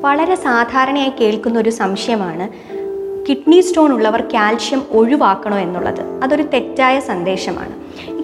വളരെ 0.00 0.34
സാധാരണയായി 0.34 1.10
കേൾക്കുന്ന 1.10 1.58
ഒരു 1.58 1.70
സംശയമാണ് 1.70 2.48
കിഡ്നി 3.28 3.60
സ്റ്റോൺ 3.60 3.92
ഉള്ളവർ 3.92 4.20
കാൽഷ്യം 4.20 4.82
ഒഴിവാക്കണോ 4.90 5.58
എന്നുള്ളത്. 5.58 6.00
അതൊരു 6.00 6.42
തെറ്റായ 6.42 7.00
സന്ദേശമാണ്. 7.00 7.72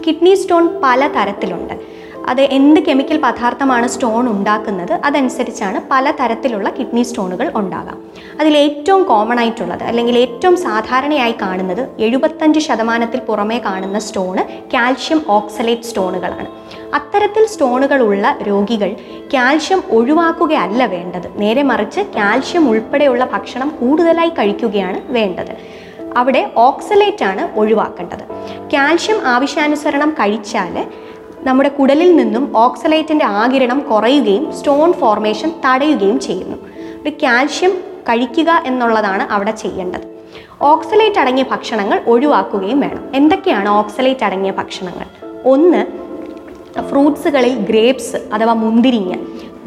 കിഡ്നി 0.07 0.35
സ്റ്റോൺ 0.35 0.81
പല 0.85 1.07
തരത്തിലുണ്ട് 1.07 1.98
അത് 2.29 2.41
എന്ത് 2.41 2.81
കെമിക്കൽ 2.81 3.19
പദാർത്ഥമാണ് 3.19 3.89
സ്റ്റോൺ 3.89 4.29
ഉണ്ടാക്കുന്നത് 4.29 4.93
അതനുസരിച്ചാണ് 4.93 5.81
പല 5.91 6.11
തരത്തിലുള്ള 6.11 6.71
കിഡ്നി 6.71 7.03
സ്റ്റോണുകൾ 7.03 7.53
ഉണ്ടാകാം. 7.55 7.99
അതിൽ 8.41 8.59
ഏറ്റവും 8.59 9.03
കോമൺ 9.03 9.39
ആയിട്ടുള്ളത് 9.41 9.85
അല്ലെങ്കിൽ 9.85 10.19
ഏറ്റവും 10.19 10.57
സാധാരണയായി 10.57 11.35
കാണുന്നത് 11.43 11.89
എഴുപത്തഞ്ച് 11.99 12.61
ശതമാനത്തിൽ 12.61 13.21
പുറമേ 13.21 13.59
കാണുന്ന 13.59 13.99
സ്റ്റോണ് 13.99 14.45
കാൽഷ്യം 14.75 15.23
ഓക്സലേറ്റ് 15.29 15.83
സ്റ്റോണുകളാണ് 15.83 16.47
അത്തരത്തിൽ 16.95 17.47
സ്റ്റോണുകളുള്ള 17.47 18.39
രോഗികൾ 18.49 18.97
കാൽഷ്യം 19.35 19.83
ഒഴിവാക്കുകയല്ല 19.91 20.87
വേണ്ടത്. 20.87 21.29
നേരെ 21.37 21.63
മറിച്ച് 21.63 22.01
കാൽഷ്യം 22.01 22.69
ഉൾപ്പെടെയുള്ള 22.71 23.25
ഭക്ഷണം 23.25 23.69
കൂടുതലായി 23.81 24.29
കഴിക്കുകയാണ് 24.29 25.13
വേണ്ടത്. 25.13 25.53
അവിടെ 26.17 26.51
ഓക്സലേറ്റ് 26.57 27.25
ആണ് 27.25 27.59
ഒഴിവാക്കേണ്ടത്. 27.59 28.25
കാൽഷ്യം 28.75 29.27
ആവശ്യാനുസരണം 29.27 30.11
കഴിച്ചാൽ 30.11 30.87
നമ്മുടെ 31.43 31.69
കുടലിൽ 31.69 32.17
നിന്നും 32.17 32.57
ഓക്സലൈറ്റിന്റെ 32.57 33.25
ആകിരണം 33.25 33.81
കുറയുകയും 33.81 34.53
സ്റ്റോൺ 34.53 34.93
ഫോർമേഷൻ 34.93 35.53
തടയുകയും 35.67 36.21
ചെയ്യുന്നു. 36.21 36.57
ഒരു 37.03 37.11
കാൽഷ്യം 37.11 37.71
കഴിക്കുക 38.03 38.63
എന്നുള്ളതാണ് 38.67 39.33
അവിടെ 39.33 39.51
ചെയ്യേണ്ടത്. 39.51 40.19
ഓക്സലേറ്റ് 40.63 41.19
അടങ്ങിയ 41.19 41.45
ഭക്ഷണങ്ങൾ 41.51 42.01
ഒഴിവാക്കുകയും 42.07 42.81
വേണം. 42.81 43.09
എന്തൊക്കെയാണ് 43.15 43.69
ഓക്സലേറ്റ് 43.69 44.25
അടങ്ങിയ 44.25 44.51
ഭക്ഷണങ്ങൾ? 44.51 45.07
ഒന്ന് 45.45 45.87
ഫ്രൂട്ട്സുകളിൽ 46.83 47.55
ഗ്രേപ്സ് 47.55 48.17
അഥവാ 48.17 48.53
മുന്തിരിങ്ങ 48.53 49.15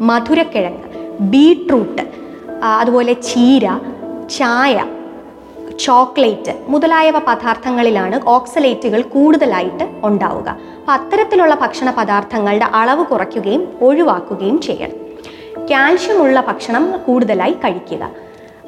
മധുരക്കിഴങ്ങ് 0.00 1.08
ബീട്രൂട്ട് 1.20 2.02
അതുപോലെ 2.64 3.12
ചീര 3.12 3.66
ചായ 4.30 4.84
ചോക്ലേറ്റ് 5.80 6.64
മുതലായവ 6.68 7.18
പദാർത്ഥങ്ങളിലാണ് 7.18 8.20
ഓക്സലേറ്റുകൾ 8.26 9.02
കൂടുതലായിട്ട് 9.02 9.90
ഉണ്ടാവുക. 10.04 10.48
അപ്പോൾ 10.48 10.92
അത്തരത്തിലുള്ള 10.92 11.54
ഭക്ഷണ 11.54 11.90
പദാർത്ഥങ്ങളുടെ 11.90 12.64
അളവ് 12.64 13.06
കുറയ്ക്കുകയും 13.06 13.68
ഒഴിവാക്കുകയും 13.80 14.60
ചെയ്യണം. 14.60 15.02
കാൽഷ്യമുള്ള 15.66 16.40
ഭക്ഷണം 16.40 16.94
കൂടുതലായി 17.06 17.52
കഴിക്കുക. 17.52 18.10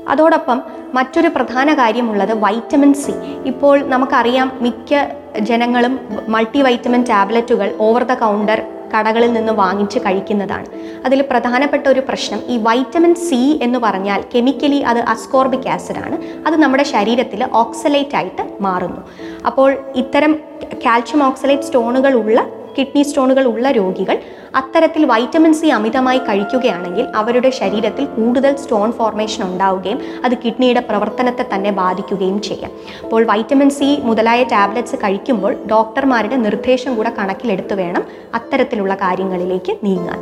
അതോടൊപ്പം 0.08 0.62
മറ്റൊരു 0.94 1.28
പ്രധാന 1.28 1.74
കാര്യമുള്ളത് 1.74 2.38
വൈറ്റമിൻ 2.38 2.94
സി. 2.94 3.12
ഇപ്പോൾ 3.46 3.80
നമുക്കറിയാം 3.80 4.52
മിക്ക 4.61 5.05
ജനങ്ങളും 5.39 6.00
മൾട്ടി 6.28 6.62
വൈറ്റമിൻ 6.62 7.02
ടാബ്ലറ്റുകൾ 7.02 7.77
ഓവർ 7.80 8.05
ദ 8.05 8.14
കൗണ്ടർ 8.14 8.62
കടകളിൽ 8.95 9.33
നിന്ന് 9.33 9.53
വാങ്ങിച്ച് 9.53 9.98
കഴിക്കുന്നതാണ്. 9.98 10.67
അതിൽ 11.05 11.23
പ്രധാനപ്പെട്ട 11.31 11.87
ഒരു 11.87 12.00
പ്രശ്നം 12.00 12.41
ഈ 12.48 12.56
വൈറ്റമിൻ 12.59 13.14
സി 13.14 13.59
എന്ന് 13.62 13.78
പറഞ്ഞാൽ 13.78 14.25
കെമിക്കലി 14.34 14.81
അത് 14.81 14.98
അസ്കോർബിക് 14.98 15.69
ആസിഡ് 15.69 15.98
ആണ്. 15.98 16.19
അത് 16.47 16.56
നമ്മുടെ 16.56 16.83
ശരീരത്തിൽ 16.83 17.48
ഓക്സലേറ്റ് 17.53 18.17
ആയിട്ട് 18.17 18.42
മാറുന്നു. 18.61 19.01
അപ്പോൾ 19.47 19.77
ഇത്തരം 19.97 20.34
കാൽഷ്യം 20.75 21.23
ഓക്സലേറ്റ് 21.25 21.62
സ്റ്റോണുകൾ 21.62 22.14
ഉള്ള 22.14 22.47
കിഡ്നി 22.78 23.03
സ്റ്റോണുകൾ 23.03 23.45
ഉള്ള 23.45 23.70
രോഗികൾ 23.70 24.17
അത്തരത്തിൽ 24.55 25.05
വൈറ്റമിൻ 25.05 25.55
സി 25.55 25.66
അമിതമായി 25.66 26.19
കഴിക്കുകയാണെങ്കിൽ 26.19 27.06
അവരുടെ 27.14 27.50
ശരീരത്തിൽ 27.50 28.05
കൂടുതൽ 28.05 28.56
സ്റ്റോൺ 28.56 28.92
ഫോർമേഷൻ 28.92 29.44
ഉണ്ടാവുകയും 29.44 29.98
അത് 30.24 30.38
കിഡ്നിയുടെ 30.38 30.80
പ്രവർത്തനത്തെ 30.80 31.46
തന്നെ 31.55 31.70
ബാധിക്കുകയും 31.70 32.42
ചെയ്യാം. 32.42 32.70
അപ്പോൾ 33.02 33.24
വൈറ്റമിൻ 33.24 33.70
സി 33.70 34.00
മുതലായ 34.02 34.44
ടാബ്ലറ്റ്സ് 34.44 34.96
കഴിക്കുമ്പോൾ 34.96 35.56
ഡോക്ടർമാരുടെ 35.70 36.36
നിർദ്ദേശം 36.36 36.96
കൂടെ 36.96 37.12
കണക്കിലെടുത്ത് 37.19 37.74
വേണം 37.74 38.05
അത്തരത്തിലുള്ള 38.34 38.94
കാര്യങ്ങളിലേക്ക് 38.94 39.77
നീങ്ങാൻ. 39.84 40.20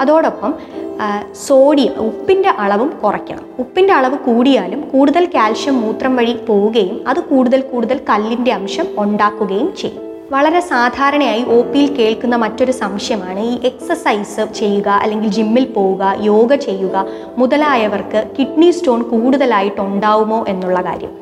അതോടൊപ്പം 0.00 0.54
സോഡിയം 1.46 1.94
ഉപ്പിന്റെ 2.00 2.48
അളവും 2.48 2.88
കുറയ്ക്കണം. 3.04 3.44
ഉപ്പിന്റെ 3.58 3.92
അളവ് 3.92 4.18
കൂടിയാലും 4.18 4.80
കൂടുതൽ 4.88 5.24
കാൽഷ്യം 5.24 5.80
മൂത്രം 5.80 6.16
വഴി 6.16 6.32
പോവുകയും 6.32 7.08
അത് 7.08 7.20
കൂടുതൽ 7.20 7.60
കൂടുതൽ 7.60 8.00
കല്ലിന്റെ 8.08 8.52
അംശം 8.52 8.86
ഉണ്ടാക്കുകയും 8.98 9.76
ചെയ്യും. 9.76 10.07
വളരെ 10.32 10.60
സാധാരണയായി 10.70 11.42
ഒ 11.54 11.58
പിയിൽ 11.72 11.90
കേൾക്കുന്ന 11.98 12.36
മറ്റൊരു 12.42 12.72
സംശയമാണ് 12.80 13.42
ഈ 13.50 13.54
എക്സസൈസ് 13.68 14.42
ചെയ്യുക 14.58 14.88
അല്ലെങ്കിൽ 15.02 15.30
ജിമ്മിൽ 15.36 15.64
പോവുക 15.76 16.02
യോഗ 16.30 16.54
ചെയ്യുക 16.66 16.96
മുതലായവർക്ക് 17.40 18.20
കിഡ്നി 18.36 18.68
സ്റ്റോൺ 18.70 19.02
കൂടുതലായിട്ട് 19.12 19.80
ഉണ്ടാവുമോ 19.80 20.40
എന്നുള്ള 20.52 20.80
കാര്യം. 20.88 21.12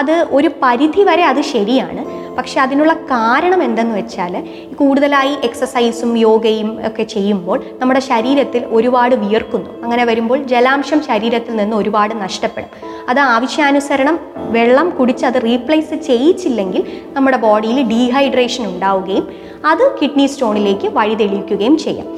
അത് 0.00 0.14
ഒരു 0.36 0.50
പരിധി 0.62 1.02
വരെ 1.08 1.24
അത് 1.30 1.40
ശരിയാണ്. 1.54 2.02
പക്ഷെ 2.38 2.60
അതിനുള്ള 2.60 2.92
കാരണം 2.94 3.62
എന്തെന്ന് 3.62 3.94
വെച്ചാൽ 3.98 4.34
കൂടുതലായി 4.74 5.34
എക്സസൈസും 5.44 6.16
യോഗയും 6.16 6.86
ഒക്കെ 6.86 7.02
ചെയ്യുമ്പോൾ 7.02 7.64
നമ്മുടെ 7.80 8.00
ശരീരത്തിൽ 8.00 8.64
ഒരുപാട് 8.66 9.14
വിയർക്കുന്നു. 9.14 9.70
അങ്ങനെ 9.84 10.04
വരുമ്പോൾ 10.04 10.42
ജലാംശം 10.42 11.02
ശരീരത്തിൽ 11.02 11.56
നിന്ന് 11.56 11.76
ഒരുപാട് 11.76 12.14
നഷ്ടപ്പെടും. 12.22 12.70
അത് 13.08 13.20
ആവശ്യാനുസരണം 13.20 14.18
വെള്ളം 14.36 14.90
കുടിച്ച് 14.90 15.26
അത് 15.26 15.42
റീപ്ലേസ് 15.44 15.94
ചെയ്യിച്ചില്ലെങ്കിൽ 15.94 16.82
നമ്മുടെ 17.12 17.36
ബോഡിയിൽ 17.36 17.82
ഡീഹൈഡ്രേഷൻ 17.88 18.66
ഉണ്ടാവുകയും 18.66 19.26
അത് 19.66 19.84
കിഡ്നി 20.02 20.26
സ്റ്റോണിലേക്ക് 20.26 20.88
വഴിതെളിയിക്കുകയും 20.88 21.78
ചെയ്യാം. 21.78 22.08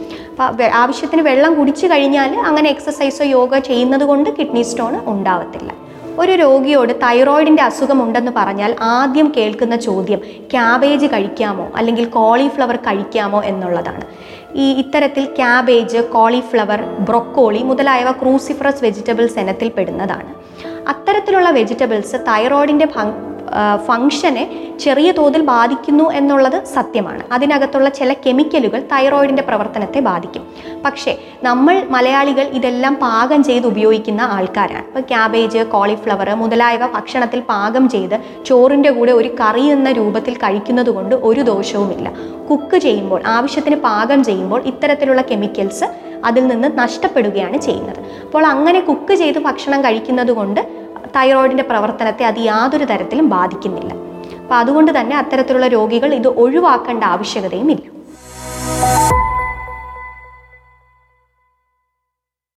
അപ്പോൾ 0.42 0.64
ആവശ്യത്തിന് 0.74 1.22
വെള്ളം 1.22 1.52
കുടിച്ചു 1.58 1.86
കഴിഞ്ഞാൽ 1.86 2.38
അങ്ങനെ 2.38 2.68
എക്സസൈസോ 2.70 3.24
യോഗ 3.24 3.58
ചെയ്യുന്നത് 3.58 4.02
കൊണ്ട് 4.02 4.30
കിഡ്നി 4.38 4.62
സ്റ്റോൺ 4.62 4.94
ഉണ്ടാവത്തില്ല. 5.06 5.83
ഒരു 6.18 6.32
രോഗിയോട് 6.32 6.92
തൈറോയിഡിന്റെ 6.92 7.62
അസുഖമുണ്ടെന്ന് 7.62 8.32
പറഞ്ഞാൽ 8.36 8.76
ആദ്യം 8.80 9.32
കേൾക്കുന്ന 9.36 9.76
ചോദ്യം 9.76 10.18
ക്യാബേജ് 10.50 11.06
കഴിക്കാമോ? 11.06 11.68
അല്ലെങ്കിൽ 11.76 12.04
കോളിഫ്ലവർ 12.04 12.76
കഴിക്കാമോ? 12.76 13.42
എന്നുള്ളതാണ്. 13.44 14.04
ഈ 14.54 14.72
ഇത്തരത്തിൽ 14.72 15.24
ക്യാബേജ് 15.24 15.98
കോളിഫ്ലവർ 15.98 16.82
ബ്രൊക്കോളി 16.82 17.58
മുതലായവ 17.58 18.12
ക്രൂസിഫറസ് 18.12 18.84
വെജിറ്റബിൾസ് 18.84 19.38
ഇനത്തിൽ 19.38 19.68
പെടുന്നതാണ്. 19.68 20.34
അത്തരത്തിലുള്ള 20.88 21.50
വെജിറ്റബിൾസ് 21.50 22.16
തൈറോയിഡിന്റെ 22.16 22.86
ഫങ്ഷനെ 23.86 24.44
ചെറിയ 24.84 25.08
തോതിൽ 25.18 25.42
ബാധിക്കുന്നു 25.42 26.06
എന്നുള്ളത് 26.18 26.56
സത്യമാണ്. 26.64 27.22
അതിനകത്തുള്ള 27.32 27.88
ചില 27.88 28.12
കെമിക്കലുകൾ 28.12 28.80
തൈറോയിഡിന്റെ 28.92 29.42
പ്രവർത്തനത്തെ 29.42 30.00
ബാധിക്കും. 30.00 30.44
പക്ഷേ 30.84 31.12
നമ്മൾ 31.42 31.74
മലയാളികൾ 31.94 32.46
ഇതെല്ലാം 32.58 32.94
പാകം 32.94 33.42
ചെയ്ത് 33.48 33.66
ഉപയോഗിക്കുന്ന 33.66 34.22
ആൾക്കാരാണ്. 34.36 34.86
ഇപ്പോൾ 34.86 35.00
ക്യാബേജ് 35.00 35.62
കോളിഫ്ലവർ 35.74 36.30
മുതലായവ 36.42 36.86
ഭക്ഷണത്തിൽ 36.96 37.40
പാകം 37.52 37.88
ചെയ്ത് 37.88 38.16
ചോറിന്റെ 38.44 38.90
കൂടെ 38.90 39.12
ഒരു 39.12 39.30
കറി 39.40 39.66
എന്ന 39.76 39.92
രൂപത്തിൽ 39.92 40.34
കഴിക്കുന്നത് 40.34 40.90
കൊണ്ട് 40.90 41.14
ഒരു 41.14 41.40
ദോഷവുമില്ല. 41.40 42.08
കുക്ക് 42.50 42.78
ചെയ്യുമ്പോൾ 42.78 43.20
ആവശ്യത്തിന് 43.26 43.76
പാകം 43.76 44.24
ചെയ്യുമ്പോൾ 44.24 44.62
ഇത്തരത്തിലുള്ള 44.72 45.22
കെമിക്കൽസ് 45.22 45.86
അതിൽ 46.24 46.46
നിന്ന് 46.46 46.68
നഷ്ടപ്പെടുകയാണ് 46.78 47.56
ചെയ്യുന്നത്. 47.58 47.98
അപ്പോൾ 48.24 48.44
അങ്ങനെ 48.46 48.80
കുക്ക് 48.80 49.14
ചെയ്ത് 49.14 49.38
ഭക്ഷണം 49.38 49.80
കഴിക്കുന്നത് 49.84 50.32
കൊണ്ട് 50.32 50.60
തൈറോയിഡിന്റെ 51.16 51.64
പ്രവർത്തനത്തെ 51.70 52.24
അത് 52.30 52.40
യാതൊരു 52.50 52.84
തരത്തിലും 52.84 53.28
ബാധിക്കുന്നില്ല. 53.28 53.92
അപ്പോൾ 54.42 54.54
അതുകൊണ്ട് 54.54 54.90
തന്നെ 54.98 55.16
അത്തരത്തിലുള്ള 55.16 55.68
രോഗികൾ 55.68 56.14
ഇത് 56.14 56.28
ഒഴിവാക്കേണ്ട 56.44 57.04
ആവശ്യകതയും 57.14 57.70
ഇല്ല. 57.74 57.84